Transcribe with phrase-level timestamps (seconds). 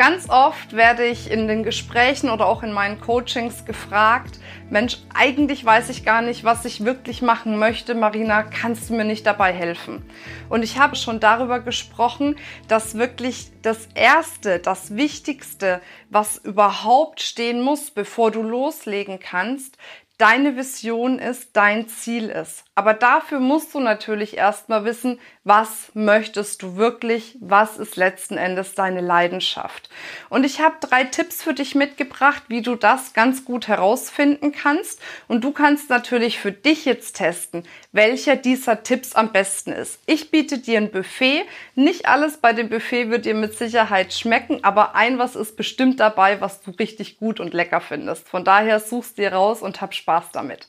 [0.00, 4.40] Ganz oft werde ich in den Gesprächen oder auch in meinen Coachings gefragt,
[4.70, 7.94] Mensch, eigentlich weiß ich gar nicht, was ich wirklich machen möchte.
[7.94, 10.02] Marina, kannst du mir nicht dabei helfen?
[10.48, 12.36] Und ich habe schon darüber gesprochen,
[12.66, 19.76] dass wirklich das Erste, das Wichtigste, was überhaupt stehen muss, bevor du loslegen kannst,
[20.20, 22.64] deine Vision ist, dein Ziel ist.
[22.74, 28.74] Aber dafür musst du natürlich erstmal wissen, was möchtest du wirklich, was ist letzten Endes
[28.74, 29.88] deine Leidenschaft.
[30.28, 35.00] Und ich habe drei Tipps für dich mitgebracht, wie du das ganz gut herausfinden kannst.
[35.26, 40.00] Und du kannst natürlich für dich jetzt testen, welcher dieser Tipps am besten ist.
[40.04, 41.44] Ich biete dir ein Buffet.
[41.74, 45.98] Nicht alles bei dem Buffet wird dir mit Sicherheit schmecken, aber ein was ist bestimmt
[45.98, 48.28] dabei, was du richtig gut und lecker findest.
[48.28, 50.68] Von daher suchst dir raus und hab Spaß damit.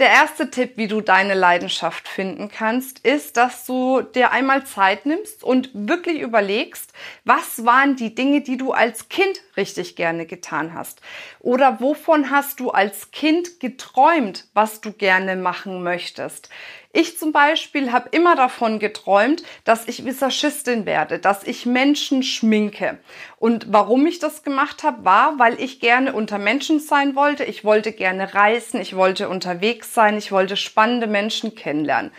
[0.00, 5.04] Der erste Tipp, wie du deine Leidenschaft finden kannst, ist, dass du dir einmal Zeit
[5.04, 6.94] nimmst und wirklich überlegst,
[7.26, 11.02] was waren die Dinge, die du als Kind richtig gerne getan hast?
[11.38, 16.48] Oder wovon hast du als Kind geträumt, was du gerne machen möchtest?
[16.92, 22.98] Ich zum Beispiel habe immer davon geträumt, dass ich Visagistin werde, dass ich Menschen schminke.
[23.36, 27.44] Und warum ich das gemacht habe, war, weil ich gerne unter Menschen sein wollte.
[27.44, 32.10] Ich wollte gerne reisen, ich wollte unterwegs sein, ich wollte spannende Menschen kennenlernen.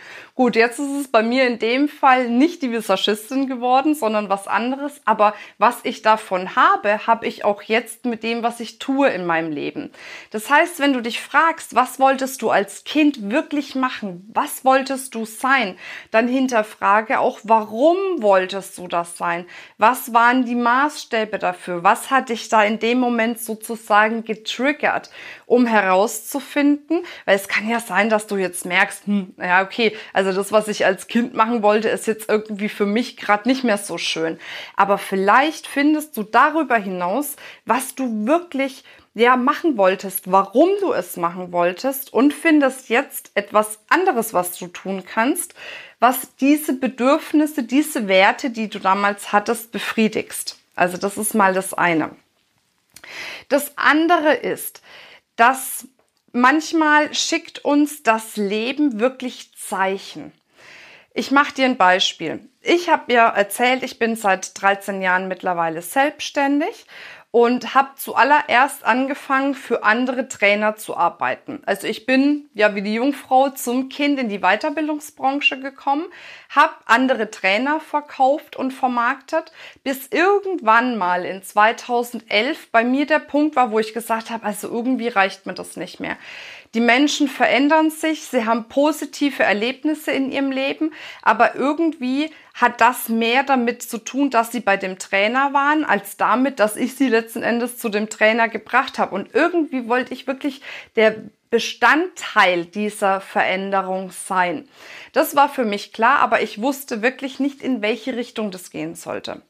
[0.42, 4.48] Gut, jetzt ist es bei mir in dem Fall nicht die Visagistin geworden, sondern was
[4.48, 5.00] anderes.
[5.04, 9.24] Aber was ich davon habe, habe ich auch jetzt mit dem, was ich tue in
[9.24, 9.92] meinem Leben.
[10.32, 14.28] Das heißt, wenn du dich fragst, was wolltest du als Kind wirklich machen?
[14.34, 15.78] Was wolltest du sein?
[16.10, 19.46] Dann hinterfrage auch, warum wolltest du das sein?
[19.78, 21.84] Was waren die Maßstäbe dafür?
[21.84, 25.08] Was hat dich da in dem Moment sozusagen getriggert,
[25.46, 27.04] um herauszufinden?
[27.26, 30.52] Weil es kann ja sein, dass du jetzt merkst, hm, ja, okay, also also das,
[30.52, 33.98] was ich als Kind machen wollte, ist jetzt irgendwie für mich gerade nicht mehr so
[33.98, 34.38] schön.
[34.76, 38.82] Aber vielleicht findest du darüber hinaus, was du wirklich
[39.12, 44.68] ja machen wolltest, warum du es machen wolltest und findest jetzt etwas anderes, was du
[44.68, 45.54] tun kannst,
[46.00, 50.58] was diese Bedürfnisse, diese Werte, die du damals hattest, befriedigst.
[50.74, 52.10] Also das ist mal das eine.
[53.50, 54.80] Das andere ist,
[55.36, 55.86] dass
[56.32, 60.32] manchmal schickt uns das Leben wirklich Zeichen.
[61.14, 62.48] Ich mache dir ein Beispiel.
[62.62, 66.86] Ich habe dir erzählt, ich bin seit 13 Jahren mittlerweile selbstständig
[67.32, 71.62] und habe zuallererst angefangen, für andere Trainer zu arbeiten.
[71.64, 76.04] Also ich bin ja wie die Jungfrau zum Kind in die Weiterbildungsbranche gekommen,
[76.50, 79.50] habe andere Trainer verkauft und vermarktet,
[79.82, 84.68] bis irgendwann mal in 2011 bei mir der Punkt war, wo ich gesagt habe, also
[84.68, 86.18] irgendwie reicht mir das nicht mehr.
[86.74, 93.10] Die Menschen verändern sich, sie haben positive Erlebnisse in ihrem Leben, aber irgendwie hat das
[93.10, 97.08] mehr damit zu tun, dass sie bei dem Trainer waren, als damit, dass ich sie
[97.08, 99.14] letzten Endes zu dem Trainer gebracht habe.
[99.14, 100.62] Und irgendwie wollte ich wirklich
[100.96, 101.16] der
[101.50, 104.66] Bestandteil dieser Veränderung sein.
[105.12, 108.94] Das war für mich klar, aber ich wusste wirklich nicht, in welche Richtung das gehen
[108.94, 109.42] sollte.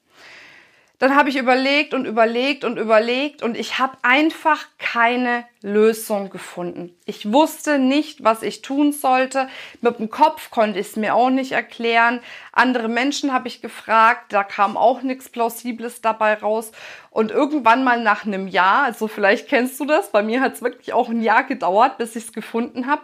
[1.02, 6.94] Dann habe ich überlegt und überlegt und überlegt und ich habe einfach keine Lösung gefunden.
[7.06, 9.48] Ich wusste nicht, was ich tun sollte.
[9.80, 12.20] Mit dem Kopf konnte ich es mir auch nicht erklären.
[12.52, 16.70] Andere Menschen habe ich gefragt, da kam auch nichts Plausibles dabei raus.
[17.10, 20.62] Und irgendwann mal nach einem Jahr, also vielleicht kennst du das, bei mir hat es
[20.62, 23.02] wirklich auch ein Jahr gedauert, bis ich es gefunden habe,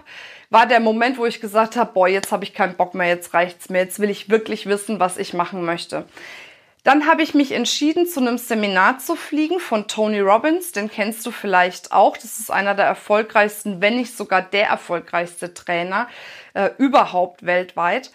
[0.51, 3.35] war der Moment, wo ich gesagt habe, boah, jetzt habe ich keinen Bock mehr, jetzt
[3.35, 6.05] reicht's mir, jetzt will ich wirklich wissen, was ich machen möchte.
[6.88, 10.72] Dann habe ich mich entschieden, zu einem Seminar zu fliegen von Tony Robbins.
[10.72, 12.16] Den kennst du vielleicht auch.
[12.16, 16.09] Das ist einer der erfolgreichsten, wenn nicht sogar der erfolgreichste Trainer
[16.54, 18.10] äh, überhaupt weltweit.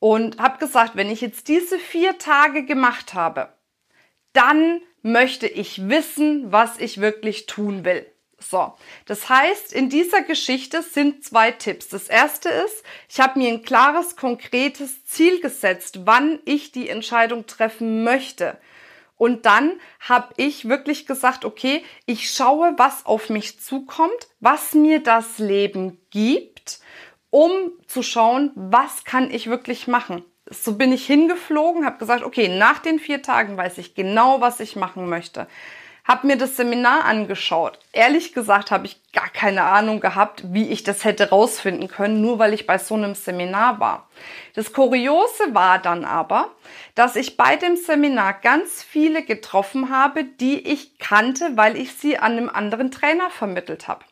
[0.00, 3.50] Und habe gesagt, wenn ich jetzt diese vier Tage gemacht habe,
[4.32, 8.06] dann möchte ich wissen, was ich wirklich tun will.
[8.48, 8.74] So,
[9.06, 11.88] das heißt, in dieser Geschichte sind zwei Tipps.
[11.88, 17.46] Das erste ist, ich habe mir ein klares, konkretes Ziel gesetzt, wann ich die Entscheidung
[17.46, 18.56] treffen möchte.
[19.16, 25.02] Und dann habe ich wirklich gesagt, okay, ich schaue, was auf mich zukommt, was mir
[25.02, 26.80] das Leben gibt,
[27.30, 27.50] um
[27.86, 30.22] zu schauen, was kann ich wirklich machen.
[30.48, 34.60] So bin ich hingeflogen, habe gesagt, okay, nach den vier Tagen weiß ich genau, was
[34.60, 35.48] ich machen möchte
[36.06, 37.78] habe mir das Seminar angeschaut.
[37.92, 42.38] Ehrlich gesagt habe ich gar keine Ahnung gehabt, wie ich das hätte rausfinden können, nur
[42.38, 44.08] weil ich bei so einem Seminar war.
[44.54, 46.50] Das Kuriose war dann aber,
[46.94, 52.18] dass ich bei dem Seminar ganz viele getroffen habe, die ich kannte, weil ich sie
[52.18, 54.04] an einem anderen Trainer vermittelt habe.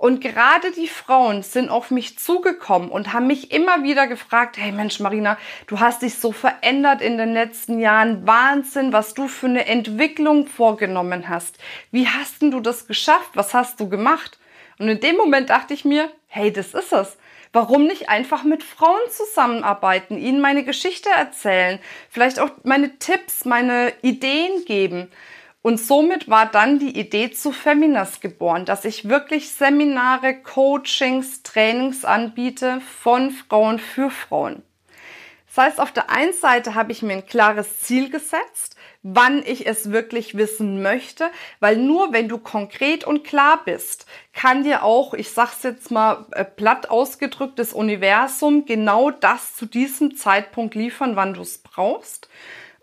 [0.00, 4.72] Und gerade die Frauen sind auf mich zugekommen und haben mich immer wieder gefragt, hey
[4.72, 5.36] Mensch, Marina,
[5.66, 8.26] du hast dich so verändert in den letzten Jahren.
[8.26, 11.58] Wahnsinn, was du für eine Entwicklung vorgenommen hast.
[11.90, 13.32] Wie hast denn du das geschafft?
[13.34, 14.38] Was hast du gemacht?
[14.78, 17.18] Und in dem Moment dachte ich mir, hey, das ist es.
[17.52, 23.92] Warum nicht einfach mit Frauen zusammenarbeiten, ihnen meine Geschichte erzählen, vielleicht auch meine Tipps, meine
[24.00, 25.10] Ideen geben?
[25.62, 32.04] Und somit war dann die Idee zu Feminas geboren, dass ich wirklich Seminare, Coachings, Trainings
[32.04, 34.62] anbiete von Frauen für Frauen.
[35.48, 39.66] Das heißt, auf der einen Seite habe ich mir ein klares Ziel gesetzt, wann ich
[39.66, 41.28] es wirklich wissen möchte,
[41.58, 46.26] weil nur wenn du konkret und klar bist, kann dir auch, ich sag's jetzt mal
[46.32, 52.28] äh, platt ausgedrückt, das Universum genau das zu diesem Zeitpunkt liefern, wann du es brauchst.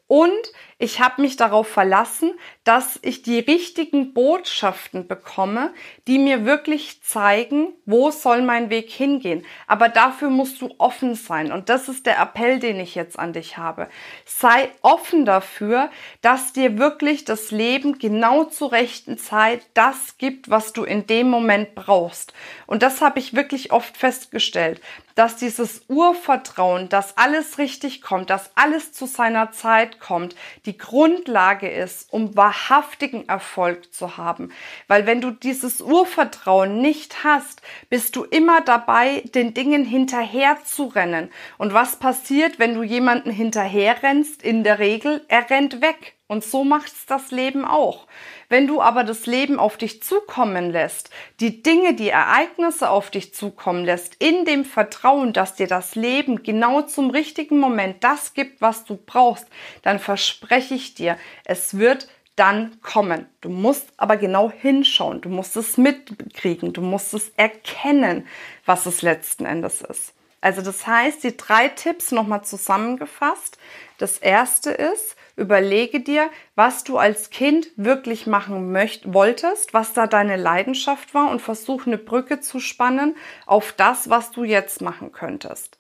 [0.08, 2.34] Und ich habe mich darauf verlassen,
[2.64, 5.74] dass ich die richtigen Botschaften bekomme,
[6.06, 9.44] die mir wirklich zeigen, wo soll mein Weg hingehen.
[9.66, 11.52] Aber dafür musst du offen sein.
[11.52, 13.90] Und das ist der Appell, den ich jetzt an dich habe.
[14.26, 15.90] Sei offen dafür,
[16.22, 21.28] dass dir wirklich das Leben genau zur rechten Zeit das gibt, was du in dem
[21.28, 22.34] Moment brauchst.
[22.68, 24.80] Und das habe ich wirklich oft festgestellt,
[25.18, 30.36] dass dieses Urvertrauen, dass alles richtig kommt, dass alles zu seiner Zeit kommt,
[30.68, 34.52] die Grundlage ist, um wahrhaftigen Erfolg zu haben.
[34.88, 40.86] Weil wenn du dieses Urvertrauen nicht hast, bist du immer dabei, den Dingen hinterher zu
[40.86, 41.32] rennen.
[41.58, 44.44] Und was passiert, wenn du jemanden hinterher rennst?
[44.44, 46.17] In der Regel, er rennt weg.
[46.28, 48.06] Und so macht's das Leben auch.
[48.50, 51.10] Wenn du aber das Leben auf dich zukommen lässt,
[51.40, 56.44] die Dinge, die Ereignisse auf dich zukommen lässt, in dem Vertrauen, dass dir das Leben
[56.44, 59.48] genau zum richtigen Moment das gibt, was du brauchst,
[59.84, 63.26] dann verspreche ich dir, es wird dann kommen.
[63.42, 68.28] Du musst aber genau hinschauen, du musst es mitkriegen, du musst es erkennen,
[68.66, 70.14] was es letzten Endes ist.
[70.40, 73.58] Also das heißt, die drei Tipps nochmal zusammengefasst.
[73.98, 80.08] Das erste ist, Überlege dir, was du als Kind wirklich machen möcht wolltest, was da
[80.08, 85.12] deine Leidenschaft war und versuch eine Brücke zu spannen auf das, was du jetzt machen
[85.12, 85.78] könntest.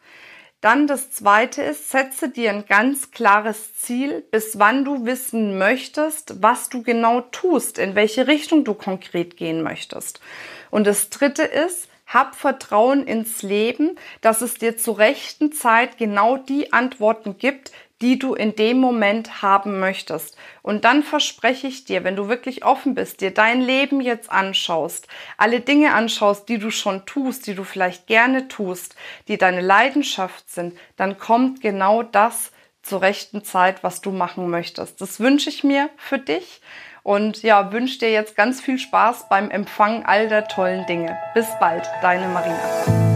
[0.62, 6.42] Dann das zweite ist, setze dir ein ganz klares Ziel, bis wann du wissen möchtest,
[6.44, 10.21] was du genau tust, in welche Richtung du konkret gehen möchtest.
[10.69, 16.38] Und das dritte ist, hab Vertrauen ins Leben, dass es dir zur rechten Zeit genau
[16.38, 17.71] die Antworten gibt,
[18.01, 20.38] die du in dem Moment haben möchtest.
[20.61, 25.07] Und dann verspreche ich dir, wenn du wirklich offen bist, dir dein Leben jetzt anschaust,
[25.38, 28.95] alle Dinge anschaust, die du schon tust, die du vielleicht gerne tust,
[29.27, 32.51] die deine Leidenschaft sind, dann kommt genau das
[32.83, 35.01] zur rechten Zeit, was du machen möchtest.
[35.01, 36.61] Das wünsche ich mir für dich
[37.03, 41.17] und ja, wünsche dir jetzt ganz viel Spaß beim Empfang all der tollen Dinge.
[41.33, 43.06] Bis bald, deine Marina.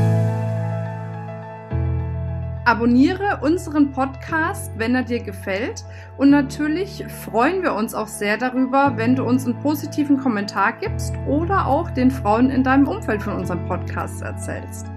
[2.72, 5.84] Abonniere unseren Podcast, wenn er dir gefällt.
[6.18, 11.14] Und natürlich freuen wir uns auch sehr darüber, wenn du uns einen positiven Kommentar gibst
[11.28, 14.91] oder auch den Frauen in deinem Umfeld von unserem Podcast erzählst.